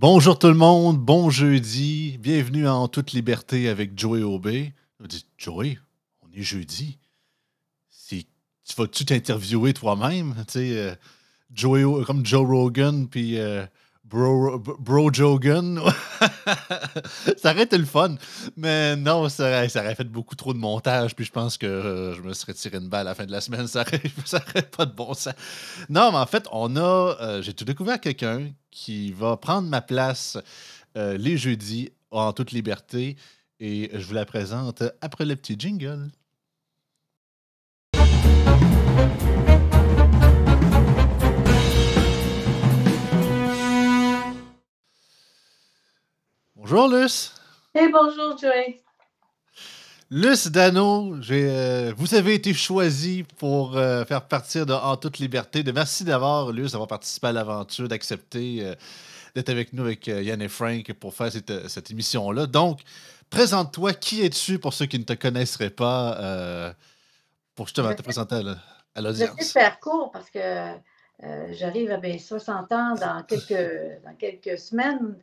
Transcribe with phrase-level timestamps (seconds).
[0.00, 4.72] Bonjour tout le monde, bon jeudi, bienvenue en toute liberté avec Joey Aubé.
[5.36, 5.76] Joey,
[6.22, 7.00] on est jeudi.
[8.08, 8.24] tu
[8.76, 10.94] vas-tu t'interviewer toi-même, euh,
[12.04, 13.66] comme Joe Rogan, puis euh,
[14.10, 15.80] Bro, bro Jogan.
[17.36, 18.14] ça aurait été le fun.
[18.56, 21.14] Mais non, ça aurait, fait beaucoup trop de montage.
[21.14, 23.32] Puis je pense que euh, je me serais tiré une balle à la fin de
[23.32, 23.66] la semaine.
[23.68, 25.34] Ça aurait, pas de bon sens.
[25.90, 27.16] Non, mais en fait, on a.
[27.20, 30.38] Euh, j'ai tout découvert quelqu'un qui va prendre ma place
[30.96, 33.16] euh, les jeudis en toute liberté.
[33.60, 36.10] Et je vous la présente après le petit jingle.
[46.70, 47.34] Bonjour, Luce.
[47.74, 48.82] Et bonjour, Joey.
[50.10, 55.62] Luce Dano, euh, vous avez été choisi pour euh, faire partir de En toute liberté.
[55.62, 58.74] De, merci d'avoir, Luce, d'avoir participé à l'aventure, d'accepter euh,
[59.34, 62.44] d'être avec nous, avec Yann et Frank, pour faire cette, émission-là.
[62.44, 62.80] Donc,
[63.30, 63.94] présente-toi.
[63.94, 66.74] Qui es-tu pour ceux qui ne te connaisseraient pas,
[67.54, 68.42] pour justement te présenter
[68.94, 69.30] à l'audience?
[69.38, 70.74] Je vais faire court parce que
[71.52, 75.16] j'arrive à mes 60 ans dans quelques, dans quelques semaines.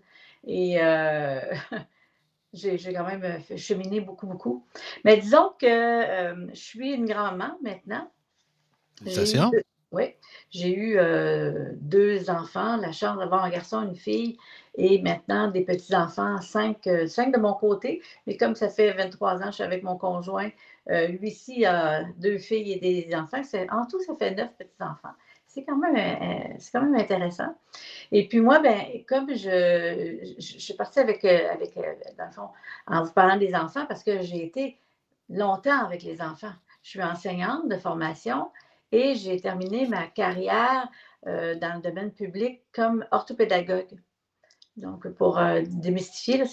[0.46, 1.40] Et euh,
[2.54, 4.66] j'ai quand même euh, cheminé beaucoup, beaucoup.
[5.04, 8.10] Mais disons que euh, je suis une grand-maman maintenant.
[9.92, 10.14] Oui,
[10.50, 10.98] j'ai eu
[11.76, 14.36] deux enfants, la chance d'avoir un garçon, une fille,
[14.76, 18.02] et maintenant des petits-enfants, cinq, cinq, de mon côté.
[18.28, 20.50] Mais comme ça fait 23 ans, je suis avec mon conjoint.
[20.90, 23.42] lui ci a deux filles et des enfants.
[23.72, 25.16] En tout, ça fait neuf petits-enfants
[25.56, 27.56] c'est quand, même, euh, quand même intéressant.
[28.12, 32.32] Et puis moi, ben, comme je, je, suis partie avec, euh, avec, euh, dans le
[32.32, 32.50] fond,
[32.88, 34.78] en vous parlant des enfants, parce que j'ai été
[35.30, 36.52] longtemps avec les enfants.
[36.84, 38.52] Je suis enseignante de formation
[38.92, 40.90] et j'ai terminé ma carrière
[41.24, 43.98] dans le domaine public comme orthopédagogue.
[44.78, 46.44] Donc, pour démystifier,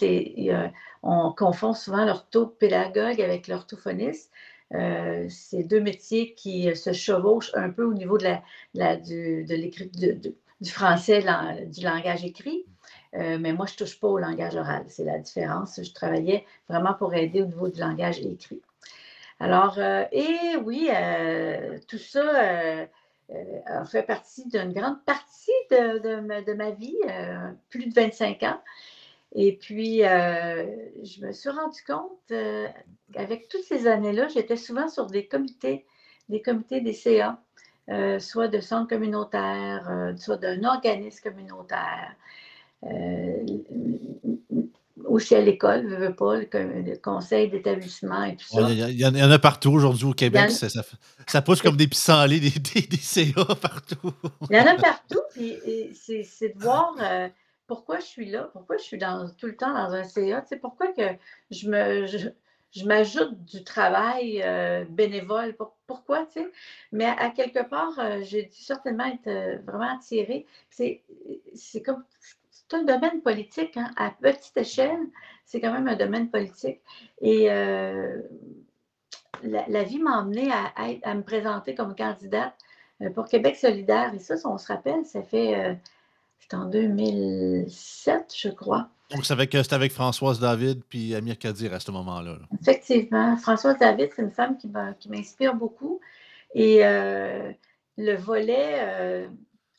[1.03, 4.33] on confond souvent l'orthopédagogue avec l'orthophoniste.
[4.75, 8.27] Euh, c'est deux métiers qui euh, se chevauchent un peu au niveau de
[8.75, 9.47] la, du,
[10.65, 11.25] français,
[11.67, 12.65] du langage écrit.
[13.15, 14.85] Euh, mais moi, je ne touche pas au langage oral.
[14.89, 15.81] C'est la différence.
[15.83, 18.63] Je travaillais vraiment pour aider au niveau du langage écrit.
[19.41, 20.89] Alors, et oui,
[21.89, 22.87] tout ça
[23.87, 26.97] fait partie d'une grande partie de ma vie,
[27.69, 28.61] plus de 25 ans.
[29.35, 30.67] Et puis, euh,
[31.03, 32.67] je me suis rendu compte, euh,
[33.17, 35.87] avec toutes ces années-là, j'étais souvent sur des comités,
[36.29, 37.41] des comités des CA,
[37.89, 42.15] euh, soit de centres communautaires, soit d'un organisme communautaire,
[45.07, 48.71] aussi à l'école, je veux pas, le, conseil d'établissement et tout ça.
[48.71, 50.51] Il y, en a partout aujourd'hui au Québec.
[50.51, 50.69] Ça,
[51.27, 54.13] ça, pousse comme des pissenlits, des, des, des, CA partout.
[54.51, 55.57] il y en a partout, puis
[55.95, 56.95] c'est de voir
[57.73, 61.17] pourquoi je suis là, pourquoi je suis tout le temps dans un CA, pourquoi que
[61.51, 65.57] je me je, m'ajoute du travail euh, bénévole,
[65.87, 66.51] pourquoi, tu sais,
[66.93, 70.45] mais à, quelque part, euh, j'ai dû certainement être euh, vraiment attirée.
[70.69, 71.03] C'est,
[71.83, 72.05] comme,
[72.51, 75.01] c'est un domaine politique, hein, à petite échelle,
[75.47, 76.83] c'est quand même un domaine politique.
[77.23, 77.47] Et
[79.43, 82.53] la, vie m'a emmenée à, à, me présenter comme candidate
[83.15, 84.13] pour Québec solidaire.
[84.15, 85.79] Et ça, on se rappelle, ça fait
[86.43, 88.89] c'était en 2007, je crois.
[89.11, 92.39] Donc, c'était avec, avec, Françoise David puis Amir Kadir à ce moment-là.
[92.61, 93.37] Effectivement.
[93.37, 96.01] Françoise David, c'est une femme qui m'inspire beaucoup.
[96.55, 97.53] Et euh,
[97.97, 99.29] le volet, euh,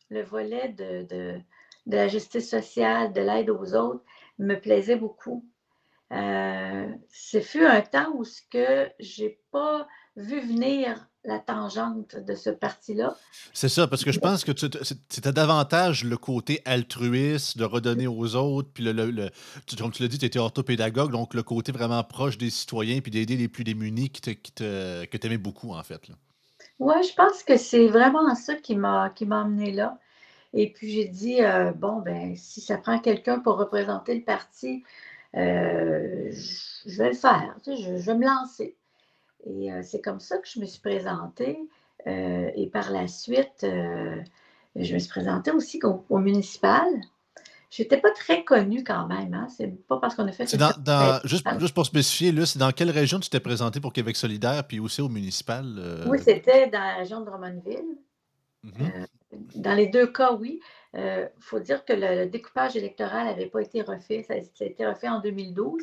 [0.09, 1.41] le volet de, de,
[1.87, 4.03] la justice sociale, de l'aide aux autres,
[4.39, 5.45] me plaisait beaucoup.
[6.13, 9.85] Euh, ce fut un temps où ce que j'ai pas
[10.15, 13.15] vu venir la tangente de ce parti-là.
[13.53, 18.35] C'est ça, parce que je pense que c'était davantage le côté altruiste, de redonner aux
[18.35, 19.29] autres, puis le,
[19.77, 23.11] comme tu l'as dit, tu étais orthopédagogue, donc le côté vraiment proche des citoyens, puis
[23.11, 26.01] d'aider les plus démunis qui te, qui te, que tu aimais beaucoup, en fait.
[26.79, 29.97] Oui, je pense que c'est vraiment ça qui m'a amené là.
[30.53, 34.83] Et puis j'ai dit, euh, bon, ben si ça prend quelqu'un pour représenter le parti,
[35.35, 36.31] euh,
[36.85, 38.75] je vais le faire, je, je vais me lancer.
[39.45, 41.59] Et euh, c'est comme ça que je me suis présentée.
[42.07, 44.21] Euh, et par la suite, euh,
[44.75, 45.79] je me suis présentée aussi
[46.09, 46.87] au, municipal.
[47.69, 49.33] Je n'étais pas très connue quand même.
[49.33, 49.47] Hein?
[49.55, 50.55] C'est pas parce qu'on a fait.
[50.55, 54.65] Dans, juste, juste, pour spécifier, c'est dans quelle région tu t'es présentée pour Québec solidaire
[54.67, 56.05] puis aussi au municipal?
[56.07, 57.97] Oui, c'était dans la région de Drummondville.
[58.65, 59.07] Mm-hmm.
[59.55, 60.61] dans les deux cas, oui.
[60.93, 64.23] Il faut dire que le, découpage électoral n'avait pas été refait.
[64.23, 65.81] Ça, ça, a été refait en 2012.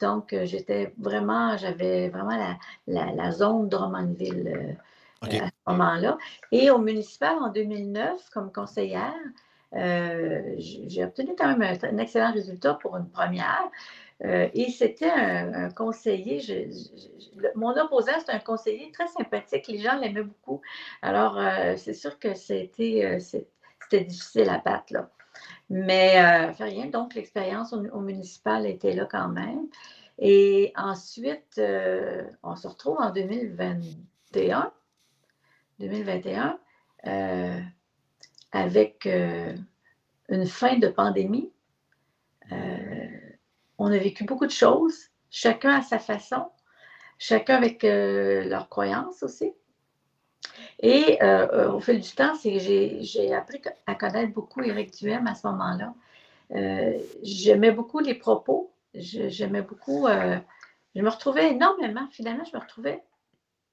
[0.00, 2.56] Donc, euh, j'étais vraiment, j'avais vraiment
[2.86, 4.76] la, zone Drummondville
[5.22, 6.18] euh, à ce moment-là.
[6.52, 9.14] Et au municipal, en 2009, comme conseillère,
[9.72, 13.70] j'ai obtenu quand même un, excellent résultat pour une première.
[14.20, 16.40] et c'était un, conseiller,
[17.54, 20.60] mon opposant, c'est un conseiller très sympathique, les gens l'aimaient beaucoup.
[21.02, 21.38] Alors,
[21.76, 25.10] c'est sûr que c'était, c'était difficile à battre, là.
[25.70, 26.86] Mais euh, rien.
[26.86, 29.68] Donc, l'expérience au, municipal était là quand même.
[30.18, 34.72] Et ensuite, euh, on se retrouve en 2021.
[35.78, 36.58] 2021
[37.06, 37.60] euh,
[38.52, 41.52] avec une fin de pandémie.
[43.78, 46.50] on a vécu beaucoup de choses, chacun à sa façon,
[47.18, 49.54] chacun avec leurs croyances aussi.
[50.82, 55.34] Et euh, euh, au fil du temps, j'ai appris à connaître beaucoup Éric Duhem à
[55.34, 55.94] ce moment-là.
[56.52, 58.72] Euh, j'aimais beaucoup les propos.
[58.94, 60.08] J'aimais beaucoup.
[60.08, 62.08] je me retrouvais énormément.
[62.10, 63.02] Finalement, je me retrouvais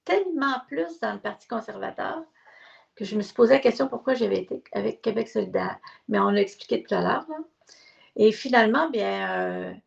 [0.04, 2.24] tellement plus dans le Parti conservateur
[2.96, 5.78] que je me suis posé la question pourquoi j'avais été avec Québec solidaire.
[6.10, 7.26] Mais on l'a expliqué tout à l'heure.
[8.16, 9.80] Et finalement, bien,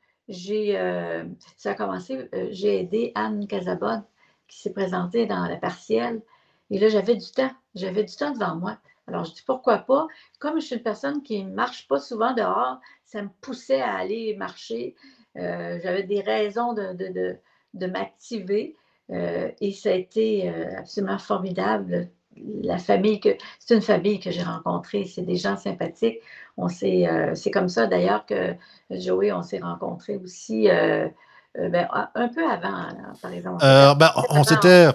[1.57, 4.05] ça a commencé, j'ai aidé Anne Casabonne
[4.49, 6.23] qui s'est présentée dans la partielle
[6.71, 7.51] et là, j'avais du temps.
[7.75, 8.79] J'avais du temps devant moi.
[9.07, 10.07] Alors, je dis pourquoi pas?
[10.39, 13.95] Comme je suis une personne qui ne marche pas souvent dehors, ça me poussait à
[13.95, 14.95] aller marcher.
[15.37, 17.37] Euh, j'avais des raisons de, de,
[17.75, 18.77] de, m'activer.
[19.11, 22.09] Euh, et ça a été euh, absolument formidable.
[22.37, 26.19] La famille que c'est une famille que j'ai rencontrée, c'est des gens sympathiques.
[26.57, 28.55] On c'est comme ça d'ailleurs que
[28.91, 32.87] Joey, on s'est rencontrés aussi ben, un peu avant,
[33.21, 33.59] par exemple.
[33.61, 34.91] Ben, on s'était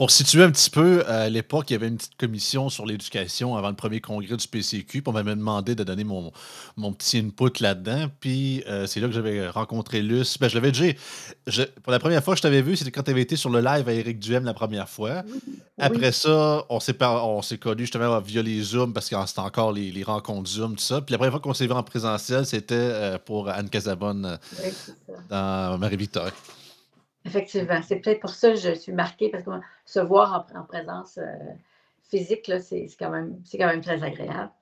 [0.00, 3.54] pour situer un petit peu, à l'époque, il y avait une petite commission sur l'éducation
[3.54, 5.02] avant le premier congrès du PCQ.
[5.02, 6.32] Puis on m'avait demandé de donner mon,
[6.78, 8.06] mon petit input là-dedans.
[8.18, 10.38] Puis euh, c'est là que j'avais rencontré Luce.
[10.38, 11.66] Ben, je l'avais déjà.
[11.82, 13.60] pour la première fois que je t'avais vu, c'était quand tu avais été sur le
[13.60, 15.22] live à Eric Duhem la première fois.
[15.76, 19.70] Après ça, on s'est, on s'est connus justement via les Zooms parce que c'était encore
[19.70, 21.02] les, les, rencontres Zoom, tout ça.
[21.02, 24.70] Puis la première fois qu'on s'est vu en présentiel, c'était euh, pour Anne Casabonne oui,
[25.28, 26.30] dans Marie-Victor.
[27.24, 27.80] Effectivement.
[27.82, 29.50] C'est peut-être pour ça que je suis marquée, parce que
[29.84, 31.24] se voir en, présence euh,
[32.08, 34.52] physique, c'est quand, même, quand même très agréable.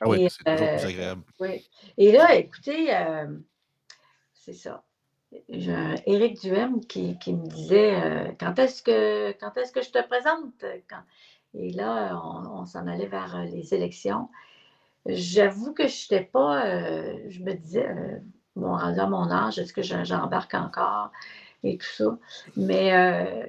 [0.00, 1.22] Ah oui, c'est toujours plus euh, agréable.
[1.40, 1.70] Oui.
[1.96, 3.26] Et là, écoutez, euh,
[4.34, 4.82] c'est ça.
[5.48, 10.62] Éric Duhem qui, me disait quand est-ce que quand est-ce que je te présente?
[11.54, 14.28] Et là, on, s'en allait vers les élections.
[15.06, 16.66] J'avoue que je n'étais pas,
[17.30, 17.88] je me disais,
[18.56, 21.12] bon, à mon âge, est-ce que j'embarque encore?
[21.62, 22.18] Et tout ça.
[22.56, 23.46] Mais, euh,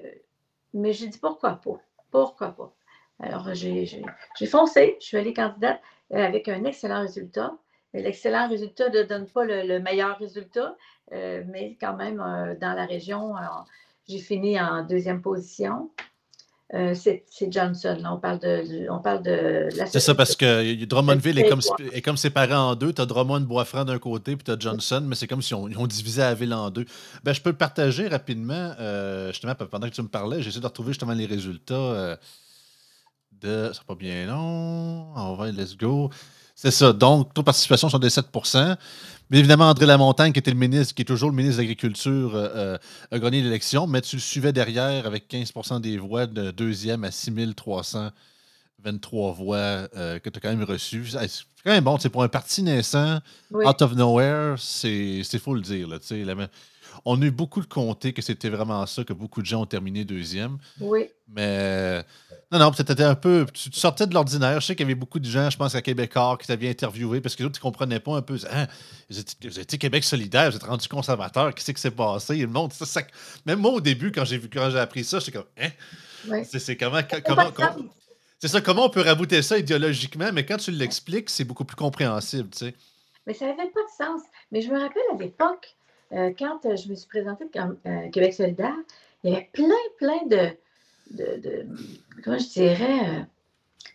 [0.73, 1.79] mais j'ai dit pourquoi pas?
[2.11, 2.73] Pourquoi pas?
[3.19, 4.03] Alors, j'ai
[4.47, 5.81] foncé, je suis allée candidate
[6.11, 7.55] avec un excellent résultat.
[7.93, 10.75] L'excellent résultat ne donne pas le, meilleur résultat,
[11.11, 13.35] euh, mais quand même, euh, dans la région,
[14.07, 15.91] j'ai fini en deuxième position.
[16.73, 17.97] Euh, c'est Johnson.
[18.01, 18.13] Là.
[18.13, 21.61] On parle de, on parle de C'est ça, parce que Drummondville est comme,
[21.91, 22.93] est comme séparé en deux.
[22.93, 25.65] Tu as Drummond Boisfranc d'un côté, puis tu as Johnson, mais c'est comme si on,
[25.65, 26.85] ont divisé la ville en deux.
[27.23, 28.73] Ben, je peux le partager rapidement.
[28.79, 32.15] Euh, justement, pendant que tu me parlais, j'essaie de retrouver justement les résultats euh,
[33.33, 33.69] de.
[33.71, 35.13] C'est pas bien long.
[35.15, 36.09] On va, let's go.
[36.55, 36.93] C'est ça.
[36.93, 38.77] Donc, taux de participation sont de 7%
[39.33, 42.35] mais évidemment, André Lamontagne, qui était le ministre, qui est toujours le ministre de l'Agriculture,
[42.35, 42.77] euh, euh,
[43.09, 47.09] a gagné l'élection, mais tu le suivais derrière avec 15% des voix, de deuxième à
[47.09, 51.07] 6323 voix euh, que tu as quand même reçues.
[51.07, 51.27] C'est
[51.63, 55.87] quand même bon, pour un parti naissant, out of nowhere, c'est faux le dire.
[55.87, 56.35] Là, la,
[57.05, 59.65] on a eu beaucoup de comtés que c'était vraiment ça, que beaucoup de gens ont
[59.65, 60.57] terminé deuxième.
[60.79, 61.09] Oui.
[61.27, 62.03] Mais
[62.51, 63.45] non, non, c'était un peu.
[63.53, 64.61] Tu, sortais de l'ordinaire.
[64.61, 67.19] Je sais qu'il y avait beaucoup de gens, je pense, à Québécois qui t'avaient interviewé
[67.21, 68.37] parce que les autres, ils ne comprenaient pas un peu.
[68.51, 68.67] Hein,
[69.09, 72.35] vous, étiez, Québec solidaire, vous êtes rendu conservateur, qu'est-ce qui s'est passé?
[72.35, 73.01] le monde, ça,
[73.45, 75.69] Même moi, au début, quand j'ai vu quand j'ai appris ça, j'étais comme Hein?
[76.29, 76.39] Oui.
[76.45, 77.01] C'est comment.
[77.25, 77.51] comment,
[78.39, 81.75] c'est ça, comment on peut rabouter ça idéologiquement, mais quand tu l'expliques, c'est beaucoup plus
[81.75, 82.75] compréhensible, tu sais.
[83.25, 84.21] Mais ça n'avait pas de sens.
[84.51, 85.75] Mais je me rappelle à l'époque,
[86.13, 88.75] euh, quand euh, je me suis présentée comme euh, Québec solidaire,
[89.23, 90.49] il y avait plein, plein de,
[92.23, 93.25] comment je dirais,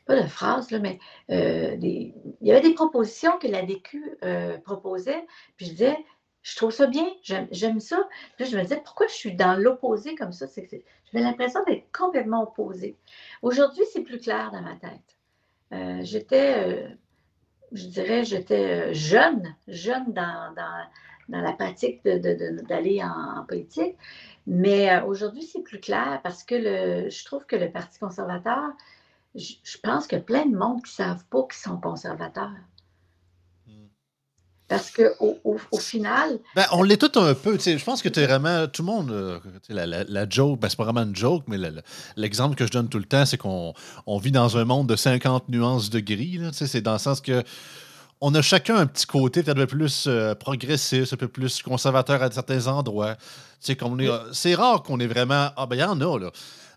[0.07, 0.99] pas de phrases, là, mais
[1.29, 4.19] il y avait des propositions que la DQ
[4.65, 5.97] proposait, puis je disais,
[6.41, 8.09] je trouve ça bien, j'aime ça.
[8.39, 10.47] Puis je me disais, pourquoi je suis dans l'opposé comme ça?
[10.57, 12.97] J'avais l'impression d'être complètement opposée.
[13.43, 16.07] Aujourd'hui, c'est plus clair dans ma tête.
[16.07, 16.97] j'étais,
[17.73, 20.55] je dirais, j'étais jeune, jeune dans
[21.29, 23.97] la pratique d'aller en, politique.
[24.47, 28.71] Mais euh, aujourd'hui, c'est plus clair parce que le, je trouve que le Parti conservateur,
[29.35, 32.51] je, pense qu'il y a plein de monde qui ne savent pas qu'ils sont conservateurs.
[33.67, 33.89] Hmm.
[34.67, 36.39] Parce qu'au au, au final.
[36.57, 37.59] Ben, on l'est tout un peu.
[37.59, 38.67] Je pense que tu es vraiment.
[38.69, 39.11] Tout le monde.
[39.11, 41.59] Euh, la, la, joke, ben, c'est pas vraiment une joke, mais
[42.17, 43.75] l'exemple que je donne tout le temps, c'est qu'on
[44.07, 46.41] on vit dans un monde de 50 nuances de gris.
[46.53, 47.45] C'est dans le sens que.
[48.21, 51.63] On a chacun un petit côté peut-être un peu plus euh, progressiste, un peu plus
[51.63, 53.17] conservateur à certains endroits.
[53.61, 55.51] C'est rare qu'on ait vraiment.
[55.57, 56.31] Ah, ben, il y en a, là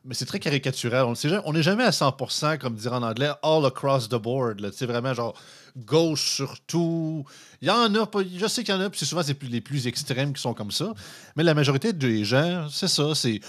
[0.04, 1.06] mais c'est très caricatural.
[1.46, 4.72] On n'est jamais à 100%, comme dire en anglais, all across the board.
[4.74, 5.36] C'est vraiment genre
[5.78, 7.24] gauche surtout.
[7.62, 9.88] Il y en a, je sais qu'il y en a, puis souvent c'est les plus
[9.88, 10.94] extrêmes qui sont comme ça.
[11.36, 13.40] Mais la majorité des gens, c'est ça, c'est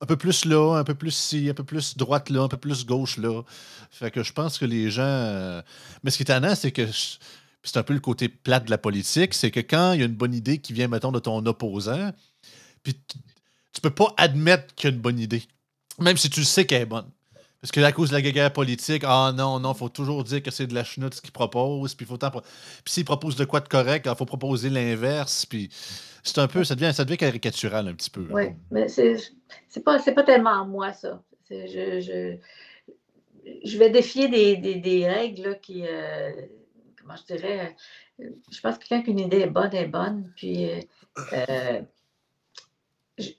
[0.00, 2.56] un peu plus là, un peu plus ci, un peu plus droite là, un peu
[2.56, 3.42] plus gauche là.
[3.90, 5.02] Fait que je pense que les gens.
[5.04, 5.62] Euh,
[6.02, 6.86] mais ce qui est étonnant, c'est que
[7.62, 10.06] c'est un peu le côté plate de la politique, c'est que quand il y a
[10.06, 12.12] une bonne idée qui vient, mettons, de ton opposant,
[12.82, 12.94] puis
[13.72, 15.42] tu peux pas admettre qu'il y a une bonne idée.
[15.98, 17.10] Même si tu sais qu'elle est bonne.
[17.60, 20.50] Parce que à cause de la guerre politique, ah non, non, faut toujours dire que
[20.50, 21.94] c'est de la chenoute ce qu'il propose.
[21.94, 22.40] Puis faut Puis
[22.86, 25.44] s'il propose de quoi de correct, il faut proposer l'inverse.
[25.44, 25.68] Puis
[26.22, 28.26] c'est un peu, ça devient, ça devient caricatural un petit peu.
[28.30, 29.16] Oui, mais c'est,
[29.68, 31.22] c'est pas, pas tellement moi, ça.
[31.50, 31.66] Je,
[32.00, 32.36] je,
[33.64, 36.30] je, vais défier des, des, des règles qui, euh,
[37.16, 37.76] je dirais,
[38.20, 40.32] euh, je pense que quand une idée est bonne, est bonne.
[40.36, 40.70] Puis
[41.32, 41.82] euh,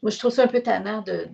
[0.01, 1.27] moi, je trouve ça un peu tannant de,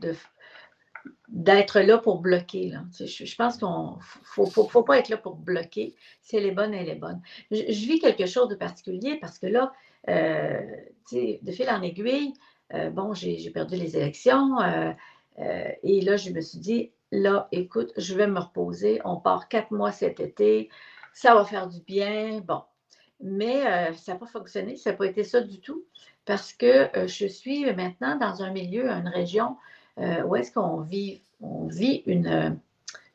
[1.27, 2.69] d'être là pour bloquer.
[2.69, 2.83] Là.
[2.99, 5.95] Je, pense qu'il ne faut, faut, pas être là pour bloquer.
[6.21, 7.21] Si elle est bonne, elle est bonne.
[7.51, 9.73] Je, vis quelque chose de particulier parce que là,
[10.09, 10.61] euh,
[11.11, 12.33] de fil en aiguille,
[12.73, 14.59] euh, bon, j'ai perdu les élections
[15.39, 19.01] euh, et là, je me suis dit, là, écoute, je vais me reposer.
[19.05, 20.69] On part quatre mois cet été.
[21.17, 22.41] Ça va faire du bien.
[22.41, 22.61] Bon.
[23.19, 23.63] Mais
[23.95, 24.75] ça n'a pas fonctionné.
[24.75, 25.83] Ça n'a pas été ça du tout
[26.25, 29.57] parce que je suis maintenant dans un milieu, une région
[29.99, 32.27] euh, où est-ce qu'on vit, on vit une.
[32.27, 32.49] Euh,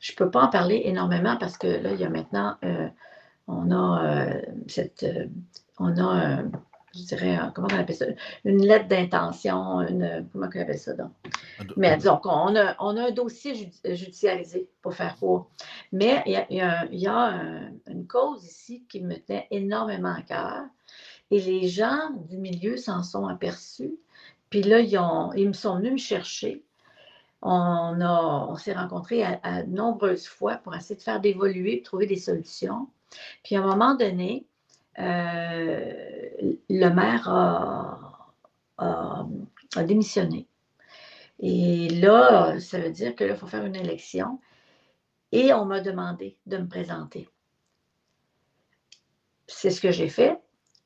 [0.00, 2.88] je ne peux pas en parler énormément parce que là, il y a maintenant, euh,
[3.46, 4.32] on a
[4.66, 5.06] cette.
[5.78, 6.42] on a,
[6.94, 8.06] je dirais, comment on appelle ça,
[8.44, 11.10] une lettre d'intention, une, comment on appelle ça donc?
[11.76, 15.48] Mais disons qu'on a, on a un dossier judiciarisé pour faire quoi?
[15.92, 17.42] Mais il y a, il y a,
[17.88, 20.64] une cause ici qui me tenait énormément à cœur
[21.30, 23.94] et les gens du milieu s'en sont aperçus.
[24.50, 26.62] Puis là, ils, ont, ils me sont venus me chercher
[27.42, 32.88] on, on s'est rencontrés à, nombreuses fois pour essayer de faire d'évoluer, trouver des solutions.
[33.42, 34.51] Puis à un moment donné, euh,
[34.96, 39.26] le maire a,
[39.86, 40.46] démissionné.
[41.40, 44.38] Et là, ça veut dire que là, il faut faire une élection.
[45.32, 47.28] Et on m'a demandé de me présenter.
[49.46, 50.38] C'est ce que j'ai fait.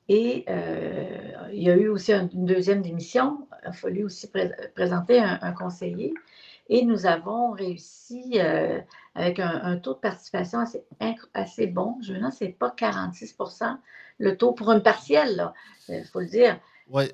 [0.08, 3.48] Et euh, il y a eu aussi une deuxième démission.
[3.62, 4.30] Il a fallu aussi
[4.74, 6.14] présenter un, conseiller.
[6.68, 8.80] Et nous avons réussi euh,
[9.14, 10.84] avec un, taux de participation assez,
[11.32, 11.96] assez bon.
[12.02, 13.78] Je me demande, ce n'est pas 46%
[14.18, 15.52] le taux pour une partielle,
[15.88, 16.58] il faut le dire.
[16.88, 17.04] Oui.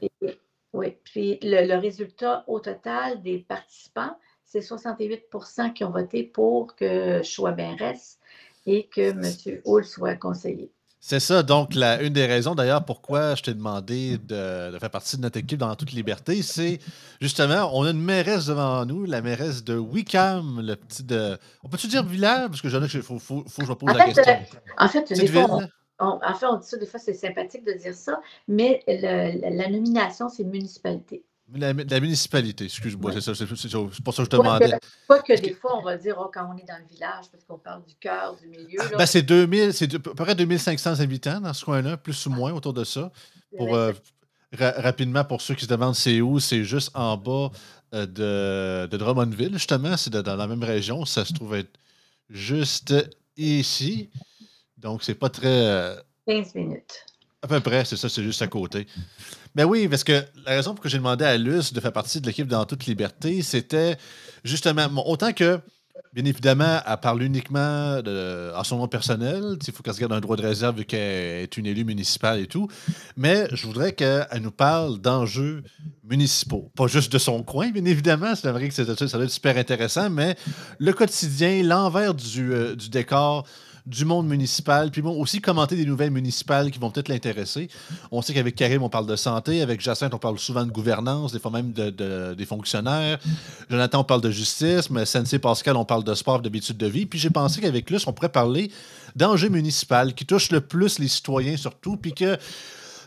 [0.73, 0.97] oui.
[1.04, 7.76] Puis le, résultat au total des participants, c'est 68% qui ont voté pour que bien
[7.76, 8.21] reste
[8.66, 9.61] et que M.
[9.64, 10.71] Hull soit conseiller.
[11.04, 15.16] C'est ça, donc la, une des raisons d'ailleurs pourquoi je t'ai demandé de, faire partie
[15.16, 16.78] de notre équipe dans toute liberté, c'est
[17.21, 21.37] justement, on a une mairesse devant nous, la mairesse de Wickham, le petit de.
[21.64, 22.50] On peut-tu dire village?
[22.50, 24.23] Parce que j'en ai il faut, faut, faut, que je me pose la question.
[24.32, 24.37] Euh,
[24.78, 25.59] en fait, des fois,
[25.99, 29.68] on, en fait, on dit ça, des fois, c'est sympathique de dire ça, mais la
[29.71, 31.25] nomination, c'est municipalité.
[31.55, 34.79] La, municipalité, excuse-moi, c'est c'est pour ça que je te demandais.
[35.07, 37.45] Pas que, des fois, on va dire oh, quand on est dans le village, parce
[37.45, 38.79] qu'on parle du cœur, du milieu.
[38.97, 42.53] Ben, c'est 2000, c'est à peu près 2500 habitants dans ce coin-là, plus ou moins
[42.53, 43.13] autour de ça.
[43.57, 43.93] Pour, euh,
[44.59, 47.51] rapidement, pour ceux qui se demandent c'est où, c'est juste en bas
[47.93, 49.97] euh, de, de, Drummondville, justement.
[49.99, 51.05] C'est dans la même région.
[51.05, 51.79] Ça se trouve être
[52.31, 52.95] juste
[53.37, 54.09] ici.
[54.79, 55.97] Donc, c'est pas très.
[56.27, 57.07] 15 euh, minutes.
[57.43, 58.87] À peu près, c'est ça, c'est juste à côté.
[59.54, 62.21] Ben oui, parce que la raison pour laquelle j'ai demandé à Luce de faire partie
[62.21, 63.99] de l'équipe dans toute liberté, c'était
[64.44, 65.61] justement, autant que,
[66.14, 68.00] bien évidemment, elle parle uniquement
[68.56, 71.42] en son nom personnel, il faut qu'elle se garde un droit de réserve vu qu'elle
[71.42, 72.66] est une élue municipale et tout,
[73.18, 75.62] mais je voudrais qu'elle nous parle d'enjeux
[76.02, 76.71] municipaux.
[76.75, 80.09] Pas juste de son coin, bien évidemment, c'est vrai que ça doit être super intéressant,
[80.09, 80.35] mais
[80.78, 83.47] le quotidien, l'envers du, euh, du décor
[83.87, 87.69] du monde municipal, puis bon, aussi commenter des nouvelles municipales qui vont peut-être l'intéresser.
[88.12, 91.33] On sait qu'avec Karim, on parle de santé, avec Jacinthe, on parle souvent de gouvernance,
[91.33, 93.19] des fois même de, des fonctionnaires.
[93.69, 97.07] Jonathan, on parle de justice, mais Sensei Pascal, on parle de sport, d'habitude de vie.
[97.07, 98.71] Puis j'ai pensé qu'avec Luce, on pourrait parler
[99.17, 102.39] d'enjeux municipaux qui touchent le plus les citoyens surtout, puis que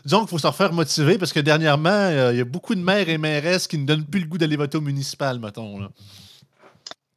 [0.04, 2.80] disons qu'il faut s'en faire motiver parce que dernièrement, euh, il y a beaucoup de
[2.80, 5.80] maires et mairesses qui ne donnent plus le goût d'aller voter au municipal, mettons.
[5.80, 5.88] Là.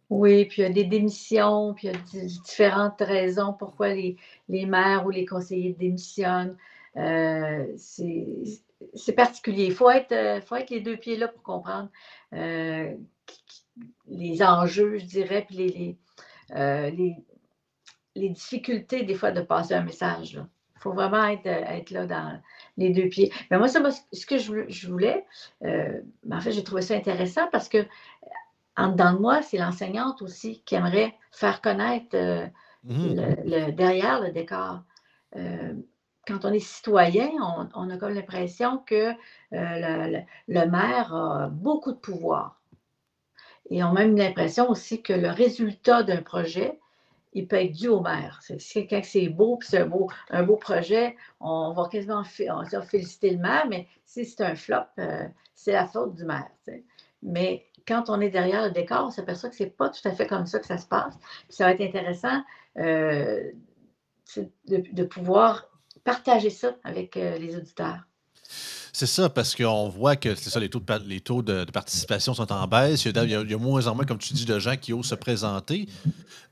[0.09, 4.17] Oui, puis il y a des démissions, puis il y a différentes raisons pourquoi les,
[4.47, 6.57] les maires ou les conseillers démissionnent.
[6.95, 9.65] c'est particulier.
[9.65, 11.89] Il faut être, faut être les deux pieds là pour comprendre
[14.07, 15.97] les enjeux, je dirais, puis les,
[16.91, 17.15] les,
[18.15, 20.41] les, difficultés des fois de passer un message.
[20.75, 22.41] Il faut vraiment être, être, là dans
[22.77, 23.31] les deux pieds.
[23.51, 25.25] Mais moi, ça, ce que je, voulais,
[25.61, 26.01] ben,
[26.31, 27.85] en fait, j'ai trouvé ça intéressant parce que
[28.79, 32.15] en dedans de moi, c'est l'enseignante aussi qui aimerait faire connaître
[32.83, 34.83] mmh le, derrière le décor.
[35.33, 37.29] quand on est citoyen,
[37.73, 39.11] on, a comme l'impression que
[39.51, 42.61] le, le, maire a beaucoup de pouvoir.
[43.69, 46.79] Et on a même l'impression aussi que le résultat d'un projet,
[47.33, 48.39] il peut être dû au maire.
[48.41, 52.81] C'est, quand c'est beau, puis c'est un beau, un beau projet, on va quasiment on
[52.81, 56.49] féliciter le maire, mais si c'est un flop, euh, c'est la faute du maire.
[57.21, 60.11] Mais quand on est derrière le décor, on s'aperçoit que ce n'est pas tout à
[60.11, 61.15] fait comme ça que ça se passe.
[61.49, 62.43] ça va être intéressant
[62.77, 63.43] euh,
[64.67, 65.65] de, pouvoir
[66.03, 67.97] partager ça avec euh, les auditeurs.
[68.93, 72.51] C'est ça, parce qu'on voit que c'est ça, les taux, de, taux de, participation sont
[72.51, 73.05] en baisse.
[73.05, 75.87] Il y, a, moins en moins, comme tu dis, de gens qui osent se présenter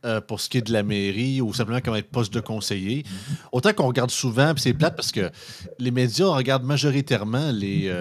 [0.06, 3.04] euh, pour ce qui est de la mairie ou simplement comme être poste de conseiller.
[3.52, 5.30] Autant qu'on regarde souvent, puis c'est plate parce que
[5.78, 7.92] les médias regardent majoritairement les.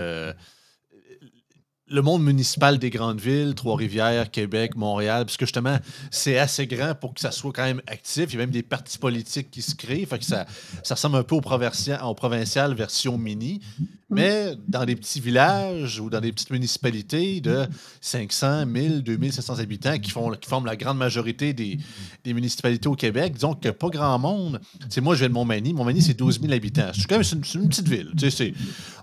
[1.89, 5.79] Le monde municipal des grandes villes, Trois-Rivières, Québec, Montréal, parce que justement,
[6.11, 8.27] c'est assez grand pour que ça soit quand même actif.
[8.31, 10.07] Il y a même des partis politiques qui se créent.
[10.21, 10.47] Ça
[10.91, 13.61] ressemble un peu au provincial, au provincial version mini.
[14.09, 17.67] Mais dans des petits villages ou dans des petites municipalités de
[18.01, 21.79] 500, 1000, 2500 habitants qui, font, qui forment la grande majorité des,
[22.25, 24.61] municipalités au Québec, disons pas grand monde.
[24.91, 25.73] C'est moi, je viens de Montmagny.
[25.73, 26.91] Montmagny, c'est 12 000 habitants.
[26.95, 28.13] C'est quand même une, petite ville.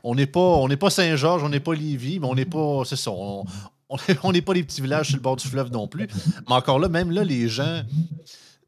[0.03, 2.83] On n'est pas, pas Saint-Georges, on n'est pas Lévis, mais on n'est pas.
[2.85, 3.11] C'est ça.
[3.11, 6.07] On n'est pas des petits villages sur le bord du fleuve non plus.
[6.47, 7.83] Mais encore là, même là, les gens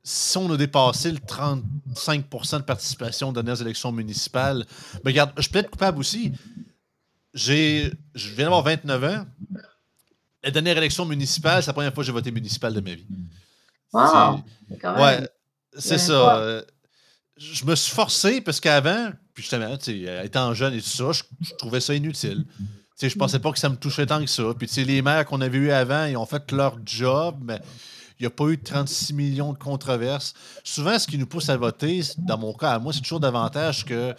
[0.08, 4.64] si on a dépassé le 35% de participation dans les élections municipales,
[5.04, 6.32] mais regarde, je peux être coupable aussi.
[7.34, 9.26] J'ai, je viens d'avoir 29 ans.
[10.44, 13.08] La dernière élection municipale, c'est la première fois que j'ai voté municipal de ma vie.
[13.92, 14.42] Wow!
[14.70, 15.30] C'est, ouais,
[15.76, 16.38] c'est ça.
[16.38, 16.62] Euh,
[17.38, 19.76] je me suis forcé parce qu'avant, puis justement,
[20.24, 22.46] étant jeune et tout ça, je, trouvais ça inutile.
[23.02, 24.44] Je je pensais pas que ça me touchait tant que ça.
[24.58, 27.60] Puis les maires qu'on avait eu avant, ils ont fait leur job, mais
[28.20, 30.34] il n'y a pas eu 36 millions de controverses.
[30.64, 33.86] Souvent, ce qui nous pousse à voter, dans mon cas, à moi, c'est toujours davantage
[33.86, 34.16] que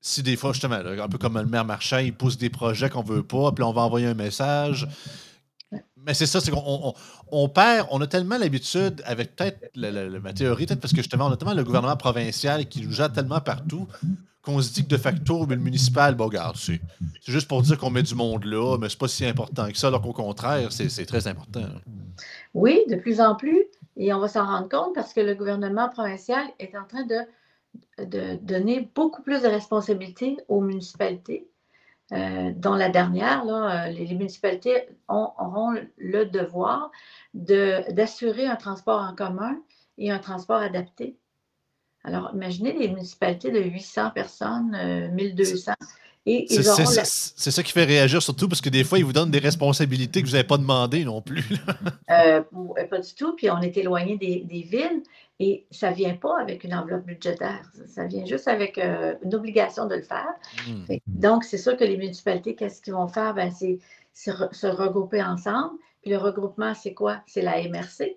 [0.00, 3.02] si des fois, justement, un peu comme le maire Marchand, il pousse des projets qu'on
[3.02, 4.88] ne veut pas, puis on va envoyer un message.
[6.06, 6.94] Mais c'est ça, c'est qu'on
[7.30, 11.32] on, perd, on a tellement l'habitude, avec peut-être ma théorie, peut-être parce que justement, on
[11.32, 13.86] a tellement le gouvernement provincial qui nous jette tellement partout
[14.48, 16.80] qu'on se dit que de facto, le municipal, bon, regarde, c'est
[17.26, 19.88] juste pour dire qu'on met du monde là, mais c'est pas si important que ça,
[19.88, 21.66] alors qu'au contraire, c'est très important.
[22.54, 23.64] Oui, de plus en plus,
[23.96, 28.04] et on va s'en rendre compte parce que le gouvernement provincial est en train de,
[28.04, 31.46] de donner beaucoup plus de responsabilités aux municipalités,
[32.12, 36.90] euh, dont la dernière, là, euh, les, municipalités auront le devoir
[37.34, 39.58] d'assurer un transport en commun
[39.98, 41.18] et un transport adapté.
[42.04, 45.72] Alors, imaginez les municipalités de 800 personnes, 1200.
[45.72, 45.74] Euh,
[46.26, 50.22] c'est ça qui fait réagir surtout parce que des fois, ils vous donnent des responsabilités
[50.22, 51.44] que vous n'avez pas demandées non plus.
[52.10, 52.42] Euh,
[52.78, 53.36] euh, pas du tout.
[53.36, 55.02] Puis on est éloigné des, villes
[55.38, 57.62] et ça ne vient pas avec une enveloppe budgétaire.
[57.86, 60.34] Ça vient juste avec euh, une obligation de le faire.
[60.66, 60.84] Hmm.
[61.06, 63.34] Donc, c'est sûr que les municipalités, qu'est-ce qu'ils vont faire?
[63.34, 63.78] Ben, c'est
[64.14, 65.76] se regrouper ensemble.
[66.02, 67.20] Puis le regroupement, c'est quoi?
[67.26, 68.16] C'est la MRC.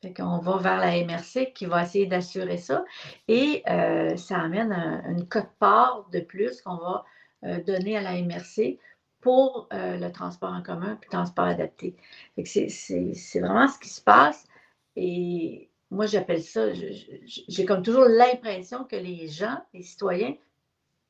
[0.00, 2.84] Fait qu'on va vers la MRC qui va essayer d'assurer ça.
[3.26, 7.04] Et euh, ça amène une cote-part de plus qu'on va
[7.44, 8.78] euh, donner à la MRC
[9.20, 11.96] pour euh, le transport en commun puis le transport adapté.
[12.44, 14.46] C'est vraiment ce qui se passe.
[14.94, 20.36] Et moi, j'appelle ça, j'ai comme toujours l'impression que les gens, les citoyens,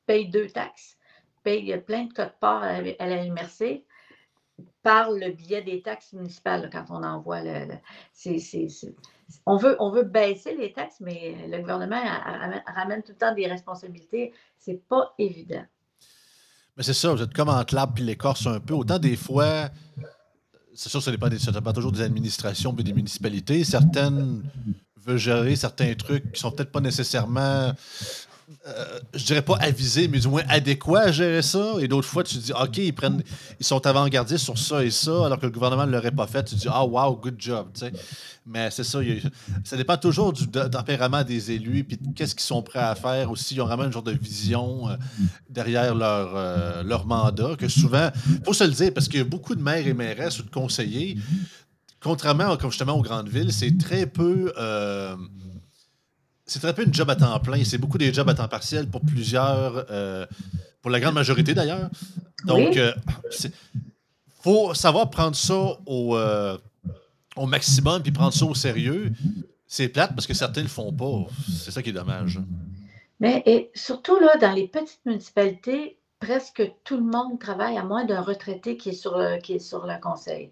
[0.07, 0.97] payent deux taxes.
[1.43, 3.83] Payent plein de cotes-part à, la MRC
[4.83, 7.75] par le biais des taxes municipales quand on envoie le.
[9.45, 12.01] On, veut, on veut baisser les taxes, mais le gouvernement
[12.75, 14.33] ramène, tout le temps des responsabilités.
[14.57, 15.63] C'est pas évident.
[16.77, 18.73] Mais c'est ça, vous êtes comme entre l'arbre et l'écorce un peu.
[18.73, 19.69] Autant des fois,
[20.73, 23.63] c'est sûr, ça dépend, ça dépend toujours des administrations et des municipalités.
[23.63, 24.43] Certaines
[24.95, 27.73] veulent gérer certains trucs qui sont peut-être pas nécessairement
[28.67, 31.73] euh, je dirais pas avisé, mais du moins adéquat à gérer ça.
[31.79, 33.21] Et d'autres fois, tu dis, OK, ils, prennent,
[33.59, 36.43] ils sont avant-gardistes sur ça et ça, alors que le gouvernement ne l'aurait pas fait.
[36.43, 37.67] Tu dis, ah, wow, good job.
[38.45, 38.99] Mais c'est ça,
[39.63, 43.55] ça dépend toujours du tempérament des élus, puis qu'est-ce qu'ils sont prêts à faire aussi.
[43.55, 44.95] Ils ont vraiment une genre de vision euh,
[45.47, 49.21] derrière leur, euh, leur mandat, que souvent, il faut se le dire, parce qu'il y
[49.21, 51.17] a beaucoup de maires et mairesses ou de conseillers,
[51.99, 54.51] contrairement justement aux grandes villes, c'est très peu
[56.49, 57.63] c'est très peu une job à temps plein.
[57.63, 60.25] C'est beaucoup des jobs à temps partiel pour plusieurs, euh,
[60.81, 61.89] pour la grande majorité d'ailleurs.
[62.45, 62.93] Donc, il euh,
[64.41, 66.57] faut savoir prendre ça au, euh,
[67.35, 69.11] au maximum puis prendre ça au sérieux.
[69.67, 71.27] C'est plate parce que certains ne le font pas.
[71.47, 72.39] C'est ça qui est dommage.
[73.19, 78.05] Mais et surtout là, dans les petites municipalités, presque tout le monde travaille, à moins
[78.05, 80.51] d'un retraité qui est sur le, qui est sur le conseil.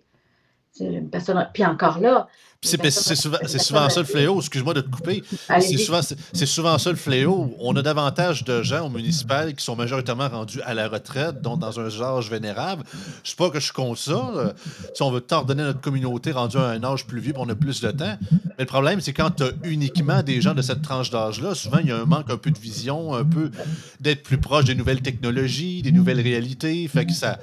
[0.79, 1.49] Une personne...
[1.53, 2.27] Puis encore là,
[2.61, 5.23] c'est souvent, souvent ça le fléau, excuse-moi de te couper.
[5.59, 6.01] C'est souvent,
[6.33, 7.55] souvent, ça le fléau.
[7.59, 11.59] On a davantage de gens au municipal qui sont majoritairement rendus à la retraite, donc
[11.59, 12.83] dans un âge vénérable.
[13.23, 14.53] Je sais pas que je suis contre ça.
[14.93, 17.81] Si on veut t'ordonner notre communauté rendue à un âge plus vieux, on a plus
[17.81, 18.17] de temps.
[18.31, 21.77] Mais le problème, c'est quand tu as uniquement des gens de cette tranche d'âge-là, souvent
[21.79, 23.51] il y a un manque un peu de vision, un peu
[23.99, 26.87] d'être plus proche des nouvelles technologies, des nouvelles réalités.
[26.87, 27.39] Fait que ça,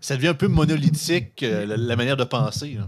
[0.00, 2.78] ça devient un peu monolithique, euh, la, manière de penser.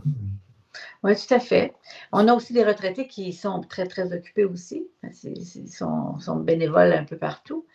[1.03, 1.75] Oui, tout à fait.
[2.13, 4.87] On a aussi des retraités qui sont très, très occupés aussi.
[5.25, 7.67] Ils sont, bénévoles un peu partout.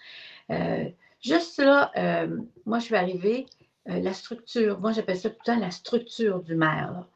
[0.52, 0.86] Euh,
[1.22, 3.48] juste là, euh, moi, je suis arrivée,
[3.88, 7.08] la structure, moi, j'appelle ça tout le temps la structure du maire.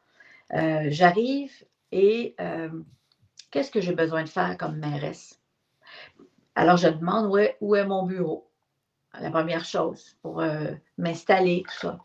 [0.88, 1.52] J'arrive
[1.92, 2.34] et
[3.50, 5.40] qu'est-ce que j'ai besoin de faire comme mairesse?
[6.54, 8.50] Alors, je demande où est mon bureau?
[9.18, 11.98] La première chose, pour euh, m'installer, tout ça.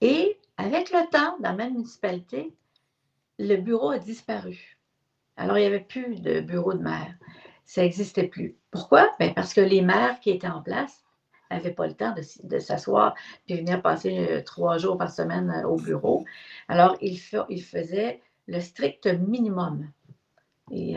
[0.00, 2.54] Et avec le temps, dans même municipalité,
[3.38, 4.78] le bureau a disparu.
[5.36, 7.14] Alors, il n'y avait plus de bureau de maire.
[7.64, 8.56] Ça n'existait plus.
[8.70, 9.10] Pourquoi?
[9.20, 11.04] Bien, parce que les maires qui étaient en place
[11.50, 13.14] n'avaient pas le temps de, s'asseoir
[13.46, 16.24] et venir passer euh, trois jours par semaine euh, au bureau.
[16.68, 19.90] Alors, ils, faisaient le strict minimum.
[20.70, 20.96] Et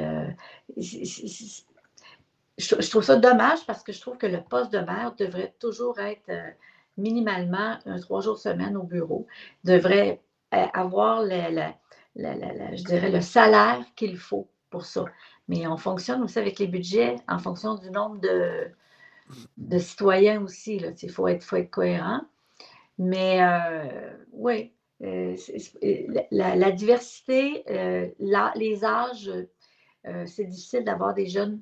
[2.57, 5.99] je, trouve ça dommage parce que je trouve que le poste de maire devrait toujours
[5.99, 6.49] être euh,
[6.97, 9.27] minimalement un trois jours semaine au bureau,
[9.63, 10.21] devrait
[10.53, 10.65] euh,
[12.15, 15.05] je dirais le salaire qu'il faut pour ça.
[15.47, 20.81] Mais on fonctionne aussi avec les budgets en fonction du nombre de, citoyens aussi.
[21.01, 22.21] Il faut être, faut cohérent.
[22.97, 27.63] Mais euh, oui, la, diversité,
[28.55, 29.31] les âges,
[30.25, 31.61] c'est difficile d'avoir des jeunes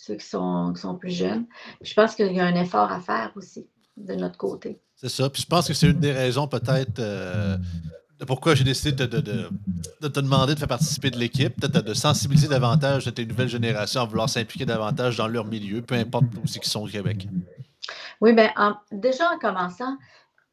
[0.00, 1.46] ceux qui sont, plus jeunes.
[1.82, 4.80] je pense qu'il y a un effort à faire aussi de notre côté.
[4.96, 5.28] C'est ça.
[5.28, 7.58] Puis je pense que c'est une des raisons peut-être euh,
[8.26, 9.20] pourquoi j'ai décidé de,
[10.00, 14.04] te demander de faire participer de l'équipe, peut-être de sensibiliser davantage tes nouvelles générations à
[14.04, 17.26] vouloir s'impliquer davantage dans leur milieu, peu importe où ils sont au Québec.
[18.20, 18.52] Oui, bien,
[18.92, 19.96] déjà en commençant,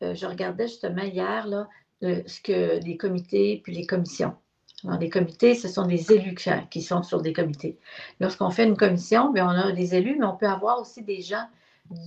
[0.04, 1.68] euh, je regardais justement hier là,
[2.02, 4.34] ce que les comités puis les commissions
[4.84, 6.36] dans des comités, ce sont des élus
[6.70, 7.78] qui sont sur des comités.
[8.20, 11.22] Lorsqu'on fait une commission, bien, on a des élus, mais on peut avoir aussi des
[11.22, 11.46] gens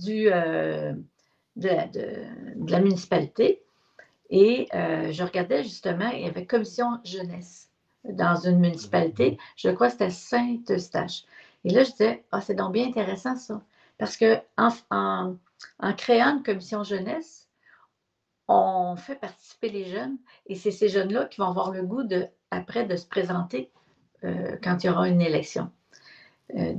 [0.07, 0.93] euh,
[1.57, 1.69] de,
[2.67, 3.61] la municipalité.
[4.31, 7.69] Et euh, je regardais justement, il y avait commission jeunesse
[8.05, 9.37] dans une municipalité.
[9.57, 11.25] Je crois que c'était Saint-Eustache.
[11.65, 13.61] Et là, je disais, ah, c'est donc bien intéressant ça.
[13.97, 17.49] Parce que en créant une commission jeunesse,
[18.47, 20.17] on fait participer les jeunes
[20.47, 23.69] et c'est ces jeunes-là qui vont avoir le goût de après de se présenter
[24.23, 25.71] euh, quand il y aura une élection.
[26.57, 26.73] Euh,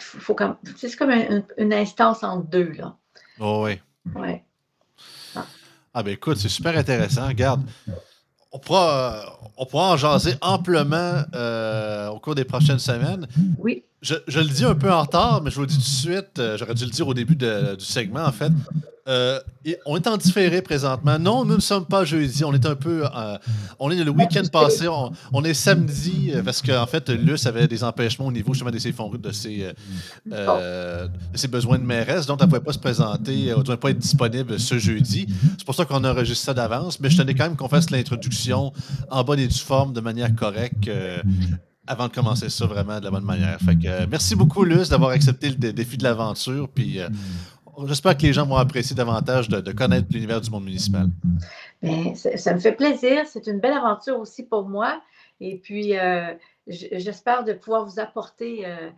[0.00, 0.36] faut
[0.76, 1.12] c'est comme
[1.58, 2.96] une instance en deux, là.
[3.38, 3.80] Oh oui.
[4.14, 4.44] Ouais.
[5.98, 6.02] Ah.
[6.02, 7.26] ben écoute, c'est super intéressant.
[7.26, 7.62] Regarde,
[8.52, 13.26] on pourra, on pourra en jaser amplement euh, au cours des prochaines semaines.
[13.58, 13.82] Oui.
[14.06, 16.40] Je, le dis un peu en retard, mais je vous le dis tout de suite.
[16.56, 17.46] J'aurais dû le dire au début du
[17.78, 18.52] segment, en fait.
[19.08, 19.38] Euh,
[19.84, 21.18] on est en différé présentement.
[21.18, 22.44] Non, nous ne sommes pas jeudi.
[22.44, 23.04] On est un peu.
[23.04, 23.38] Euh,
[23.78, 24.88] on est le week-end passé.
[24.88, 28.78] On, est samedi euh, parce qu'en fait, Luce avait des empêchements au niveau justement de
[28.78, 29.72] ses, de ses,
[30.26, 32.26] de ses besoins de mairesse.
[32.26, 33.46] Donc, elle ne pouvait pas se présenter.
[33.46, 35.26] Elle ne pouvait pas être disponible ce jeudi.
[35.56, 36.98] C'est pour ça qu'on enregistre ça d'avance.
[36.98, 38.72] Mais je tenais quand même qu'on fasse l'introduction
[39.10, 40.90] en bonne et due forme de manière correcte
[41.86, 43.58] avant de commencer ça vraiment de la bonne manière.
[43.60, 46.68] Fait que, merci beaucoup, Luce, d'avoir accepté le défi de l'aventure.
[46.68, 47.00] Puis
[47.84, 51.08] j'espère que les gens vont apprécier davantage de, connaître l'univers du monde municipal.
[51.82, 53.26] Bien, ça, me fait plaisir.
[53.26, 55.00] C'est une belle aventure aussi pour moi.
[55.40, 56.32] Et puis, euh,
[56.66, 58.90] j'espère de pouvoir vous apporter euh,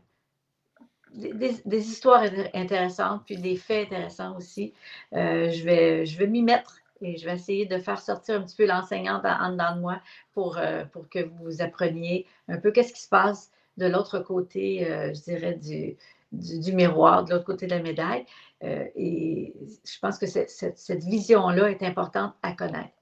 [1.14, 2.22] des, histoires
[2.54, 4.72] intéressantes, puis des faits intéressants aussi.
[5.14, 8.42] Euh, je vais, je vais m'y mettre et je vais essayer de faire sortir un
[8.42, 10.00] petit peu l'enseignante en, dedans de moi
[10.34, 10.58] pour,
[10.92, 14.84] pour que vous appreniez un peu qu'est-ce qui se passe de l'autre côté,
[15.14, 15.96] je dirais, du,
[16.32, 18.24] du, miroir, de l'autre côté de la médaille.
[18.64, 22.92] Euh, et je pense que cette, vision-là est importante à connaître.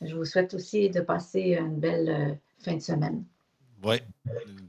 [0.00, 2.34] Je vous souhaite aussi de passer une belle euh,
[2.64, 3.24] fin de semaine.
[3.82, 3.96] Oui,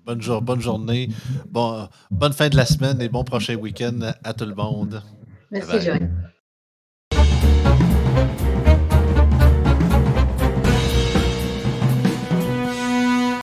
[0.06, 1.10] bonne, bonne journée,
[1.50, 5.04] bon, bonne fin de la semaine et bon prochain week-end à tout le monde.
[5.52, 6.10] Merci, Joël.